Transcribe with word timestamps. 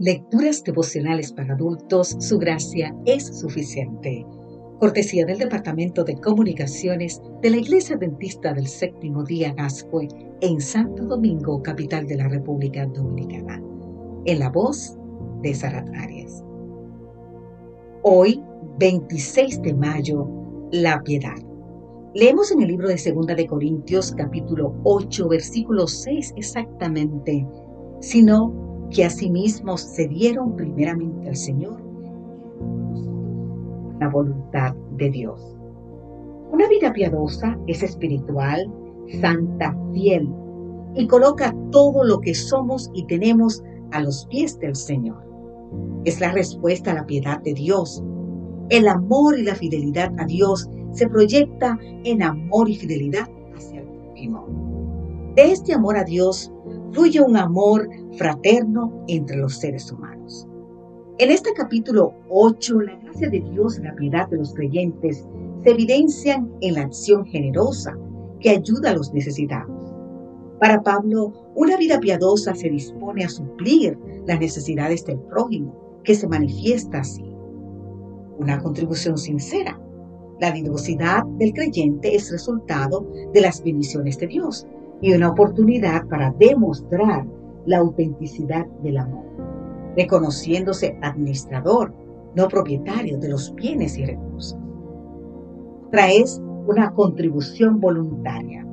Lecturas 0.00 0.64
devocionales 0.64 1.30
para 1.30 1.52
adultos, 1.52 2.16
su 2.20 2.38
gracia 2.38 2.96
es 3.04 3.38
suficiente. 3.38 4.24
Cortesía 4.78 5.26
del 5.26 5.36
Departamento 5.36 6.04
de 6.04 6.18
Comunicaciones 6.18 7.20
de 7.42 7.50
la 7.50 7.58
Iglesia 7.58 7.98
Dentista 7.98 8.54
del 8.54 8.66
Séptimo 8.66 9.24
Día 9.24 9.52
Gascue 9.52 10.08
en 10.40 10.58
Santo 10.58 11.04
Domingo, 11.04 11.62
capital 11.62 12.06
de 12.06 12.16
la 12.16 12.28
República 12.28 12.86
Dominicana. 12.86 13.62
En 14.24 14.38
la 14.38 14.48
voz 14.48 14.96
de 15.42 15.52
Sarat 15.52 15.86
Arias. 15.94 16.42
Hoy, 18.02 18.42
26 18.78 19.60
de 19.60 19.74
mayo, 19.74 20.26
la 20.72 21.02
piedad. 21.02 21.36
Leemos 22.14 22.50
en 22.52 22.62
el 22.62 22.68
libro 22.68 22.88
de 22.88 22.96
Segunda 22.96 23.34
de 23.34 23.46
Corintios, 23.46 24.12
capítulo 24.12 24.74
8, 24.84 25.28
versículo 25.28 25.86
6 25.86 26.32
exactamente, 26.38 27.46
sino 28.00 28.69
que 28.90 29.04
asimismo 29.04 29.76
se 29.78 30.08
dieron 30.08 30.56
primeramente 30.56 31.28
al 31.28 31.36
Señor 31.36 31.80
la 34.00 34.08
voluntad 34.08 34.74
de 34.96 35.10
Dios. 35.10 35.56
Una 36.52 36.66
vida 36.68 36.92
piadosa 36.92 37.56
es 37.66 37.82
espiritual, 37.82 38.70
santa, 39.20 39.76
fiel 39.92 40.28
y 40.94 41.06
coloca 41.06 41.54
todo 41.70 42.02
lo 42.04 42.20
que 42.20 42.34
somos 42.34 42.90
y 42.94 43.06
tenemos 43.06 43.62
a 43.92 44.00
los 44.00 44.26
pies 44.26 44.58
del 44.58 44.74
Señor. 44.74 45.22
Es 46.04 46.20
la 46.20 46.32
respuesta 46.32 46.90
a 46.90 46.94
la 46.94 47.06
piedad 47.06 47.40
de 47.42 47.54
Dios. 47.54 48.02
El 48.70 48.88
amor 48.88 49.38
y 49.38 49.42
la 49.42 49.54
fidelidad 49.54 50.12
a 50.18 50.24
Dios 50.24 50.68
se 50.92 51.08
proyecta 51.08 51.78
en 52.04 52.22
amor 52.22 52.68
y 52.68 52.76
fidelidad 52.76 53.28
hacia 53.54 53.80
el 53.80 53.86
prójimo. 53.86 54.46
De 55.36 55.52
este 55.52 55.74
amor 55.74 55.96
a 55.96 56.04
Dios 56.04 56.52
fluye 56.92 57.20
un 57.20 57.36
amor 57.36 57.88
fraterno 58.16 59.04
entre 59.08 59.36
los 59.36 59.58
seres 59.58 59.90
humanos. 59.92 60.46
En 61.18 61.30
este 61.30 61.52
capítulo 61.52 62.14
8, 62.30 62.80
la 62.80 62.96
gracia 62.96 63.28
de 63.28 63.40
Dios 63.40 63.78
y 63.78 63.82
la 63.82 63.94
piedad 63.94 64.28
de 64.28 64.38
los 64.38 64.54
creyentes 64.54 65.26
se 65.62 65.70
evidencian 65.70 66.50
en 66.60 66.74
la 66.74 66.82
acción 66.82 67.26
generosa 67.26 67.96
que 68.40 68.50
ayuda 68.50 68.90
a 68.90 68.94
los 68.94 69.12
necesitados. 69.12 69.94
Para 70.58 70.82
Pablo, 70.82 71.32
una 71.54 71.76
vida 71.76 72.00
piadosa 72.00 72.54
se 72.54 72.70
dispone 72.70 73.24
a 73.24 73.28
suplir 73.28 73.98
las 74.26 74.40
necesidades 74.40 75.04
del 75.04 75.18
prójimo, 75.18 76.00
que 76.04 76.14
se 76.14 76.26
manifiesta 76.26 77.00
así. 77.00 77.24
Una 78.38 78.58
contribución 78.62 79.18
sincera. 79.18 79.78
La 80.40 80.52
diversidad 80.52 81.24
del 81.38 81.52
creyente 81.52 82.14
es 82.14 82.30
resultado 82.30 83.06
de 83.34 83.40
las 83.42 83.62
bendiciones 83.62 84.16
de 84.18 84.26
Dios, 84.26 84.66
y 85.00 85.12
una 85.12 85.30
oportunidad 85.30 86.06
para 86.08 86.32
demostrar 86.38 87.26
la 87.66 87.78
autenticidad 87.78 88.66
del 88.82 88.98
amor, 88.98 89.24
reconociéndose 89.96 90.98
administrador, 91.02 91.94
no 92.34 92.48
propietario 92.48 93.18
de 93.18 93.28
los 93.28 93.54
bienes 93.54 93.98
y 93.98 94.04
recursos. 94.04 94.58
Traes 95.90 96.40
una 96.66 96.92
contribución 96.92 97.80
voluntaria. 97.80 98.66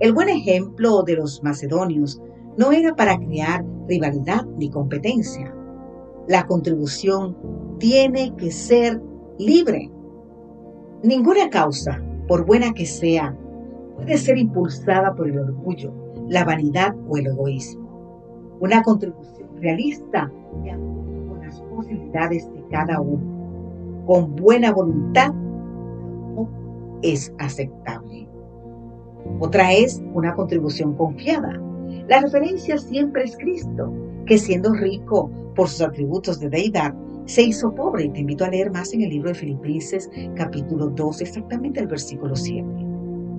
El 0.00 0.12
buen 0.12 0.28
ejemplo 0.28 1.02
de 1.02 1.16
los 1.16 1.42
macedonios 1.42 2.20
no 2.56 2.72
era 2.72 2.94
para 2.96 3.18
crear 3.18 3.64
rivalidad 3.86 4.44
ni 4.58 4.70
competencia. 4.70 5.54
La 6.26 6.46
contribución 6.46 7.36
tiene 7.78 8.34
que 8.36 8.50
ser 8.50 9.00
libre. 9.38 9.90
Ninguna 11.02 11.48
causa, 11.50 12.02
por 12.26 12.44
buena 12.44 12.72
que 12.72 12.86
sea, 12.86 13.36
puede 14.00 14.16
ser 14.16 14.38
impulsada 14.38 15.14
por 15.14 15.28
el 15.28 15.38
orgullo, 15.38 15.92
la 16.28 16.44
vanidad 16.44 16.94
o 17.08 17.18
el 17.18 17.26
egoísmo. 17.26 18.56
Una 18.60 18.82
contribución 18.82 19.48
realista 19.60 20.30
de 20.62 20.70
acuerdo 20.70 21.28
con 21.28 21.40
las 21.40 21.60
posibilidades 21.62 22.50
de 22.52 22.64
cada 22.70 23.00
uno, 23.00 24.04
con 24.06 24.34
buena 24.36 24.72
voluntad, 24.72 25.32
es 27.02 27.32
aceptable. 27.38 28.28
Otra 29.38 29.72
es 29.72 30.02
una 30.12 30.34
contribución 30.34 30.94
confiada. 30.94 31.58
La 32.08 32.20
referencia 32.20 32.76
siempre 32.78 33.24
es 33.24 33.36
Cristo, 33.36 33.92
que 34.26 34.36
siendo 34.36 34.72
rico 34.74 35.30
por 35.54 35.68
sus 35.68 35.80
atributos 35.80 36.40
de 36.40 36.50
deidad, 36.50 36.94
se 37.24 37.42
hizo 37.42 37.74
pobre. 37.74 38.08
Te 38.10 38.20
invito 38.20 38.44
a 38.44 38.50
leer 38.50 38.70
más 38.70 38.92
en 38.92 39.02
el 39.02 39.10
libro 39.10 39.28
de 39.28 39.34
Filipenses 39.34 40.10
capítulo 40.34 40.88
2, 40.88 41.22
exactamente 41.22 41.80
el 41.80 41.86
versículo 41.86 42.36
7 42.36 42.79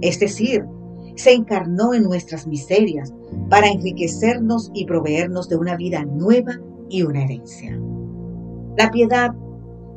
es 0.01 0.19
decir, 0.19 0.65
se 1.15 1.33
encarnó 1.33 1.93
en 1.93 2.03
nuestras 2.03 2.47
miserias 2.47 3.13
para 3.49 3.67
enriquecernos 3.67 4.71
y 4.73 4.85
proveernos 4.85 5.49
de 5.49 5.57
una 5.57 5.75
vida 5.75 6.03
nueva 6.05 6.59
y 6.89 7.03
una 7.03 7.23
herencia. 7.23 7.79
La 8.77 8.89
piedad, 8.89 9.31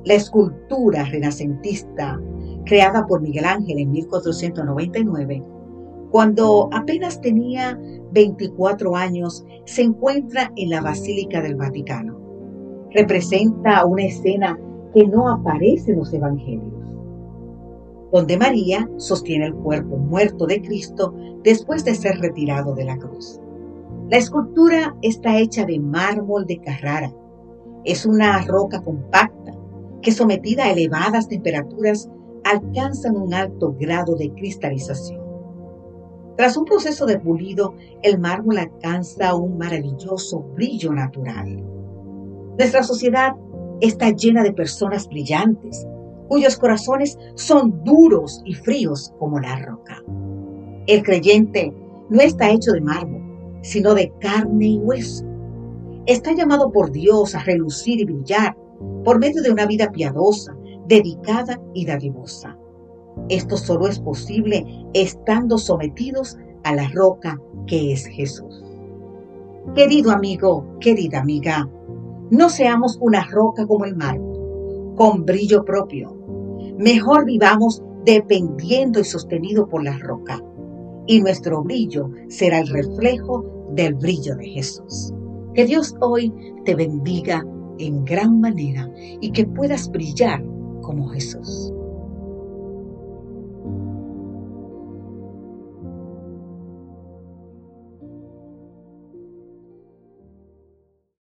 la 0.05 0.15
escultura 0.15 1.05
renacentista 1.05 2.21
creada 2.67 3.07
por 3.07 3.21
Miguel 3.21 3.45
Ángel 3.45 3.79
en 3.79 3.91
1499, 3.93 5.43
cuando 6.11 6.69
apenas 6.73 7.21
tenía 7.21 7.79
24 8.13 8.97
años, 8.97 9.45
se 9.65 9.83
encuentra 9.83 10.53
en 10.57 10.71
la 10.71 10.81
Basílica 10.81 11.43
del 11.43 11.57
Vaticano. 11.57 12.21
Representa 12.93 13.85
una 13.85 14.05
escena 14.05 14.59
que 14.93 15.07
no 15.07 15.29
aparece 15.29 15.93
en 15.93 15.99
los 15.99 16.13
evangelios 16.13 16.84
donde 18.15 18.39
María 18.39 18.89
sostiene 18.97 19.47
el 19.47 19.55
cuerpo 19.55 19.97
muerto 19.97 20.47
de 20.47 20.63
Cristo 20.63 21.13
después 21.43 21.85
de 21.85 21.97
ser 21.97 22.21
retirado 22.21 22.73
de 22.73 22.85
la 22.85 22.97
cruz. 22.97 23.41
La 24.09 24.19
escultura 24.19 24.95
está 25.03 25.37
hecha 25.37 25.65
de 25.65 25.81
mármol 25.81 26.47
de 26.47 26.61
Carrara. 26.61 27.13
Es 27.85 28.07
una 28.07 28.41
roca 28.43 28.81
compacta 28.83 29.51
que 30.01 30.13
sometida 30.13 30.63
a 30.63 30.71
elevadas 30.71 31.27
temperaturas 31.27 32.09
alcanzan 32.45 33.17
un 33.17 33.35
alto 33.35 33.75
grado 33.81 34.15
de 34.15 34.33
cristalización. 34.33 35.21
Tras 36.37 36.57
un 36.57 36.67
proceso 36.67 37.07
de 37.07 37.19
pulido, 37.19 37.75
el 38.03 38.21
mármol 38.21 38.59
alcanza 38.59 39.35
un 39.35 39.59
maravilloso 39.59 40.39
brillo 40.55 40.93
natural. 40.93 41.65
Nuestra 42.57 42.85
sociedad 42.85 43.35
está 43.81 44.11
llena 44.11 44.45
de 44.45 44.53
personas 44.53 45.09
brillantes, 45.09 45.85
cuyos 46.29 46.57
corazones 46.57 47.19
son 47.35 47.83
duros 47.85 48.43
y 48.45 48.55
fríos 48.55 49.13
como 49.19 49.39
la 49.41 49.57
roca. 49.57 50.03
El 50.87 51.03
creyente 51.03 51.73
no 52.11 52.21
está 52.21 52.51
hecho 52.51 52.73
de 52.73 52.81
mármol, 52.81 53.23
sino 53.63 53.95
de 53.95 54.13
carne 54.21 54.67
y 54.67 54.79
hueso. 54.79 55.25
Está 56.07 56.33
llamado 56.33 56.71
por 56.71 56.91
Dios 56.93 57.35
a 57.35 57.41
relucir 57.41 58.01
y 58.01 58.05
brillar 58.05 58.57
por 59.05 59.19
medio 59.19 59.43
de 59.43 59.51
una 59.51 59.67
vida 59.67 59.91
piadosa, 59.91 60.55
dedicada 60.87 61.61
y 61.73 61.87
dadivosa. 61.87 62.59
Esto 63.29 63.57
solo 63.57 63.87
es 63.87 64.01
posible 64.01 64.67
estando 64.93 65.57
sometidos 65.57 66.37
a 66.65 66.75
la 66.75 66.89
roca 66.89 67.41
que 67.67 67.93
es 67.93 68.07
Jesús. 68.07 68.63
Querido 69.75 70.11
amigo, 70.11 70.67
querida 70.81 71.21
amiga, 71.21 71.69
no 72.31 72.49
seamos 72.51 72.99
una 73.01 73.25
roca 73.25 73.67
como 73.67 73.87
el 73.87 73.97
mármol 73.97 74.24
con 74.97 75.25
brillo 75.25 75.65
propio. 75.65 76.17
Mejor 76.79 77.25
vivamos 77.25 77.83
dependiendo 78.05 79.01
y 79.01 79.05
sostenido 79.05 79.69
por 79.69 79.85
la 79.85 79.99
roca. 79.99 80.43
Y 81.07 81.21
nuestro 81.21 81.63
brillo 81.63 82.11
será 82.29 82.61
el 82.61 82.69
reflejo 82.69 83.45
del 83.73 83.95
brillo 83.95 84.37
de 84.37 84.47
Jesús. 84.47 85.13
Que 85.55 85.67
Dios 85.67 85.95
hoy 86.01 86.33
te 86.65 86.75
bendiga 86.75 87.45
en 87.79 88.05
gran 88.05 88.41
manera 88.41 88.91
y 89.21 89.31
que 89.31 89.47
puedas 89.47 89.91
brillar 89.91 90.45
como 90.83 91.09
Jesús. 91.09 91.74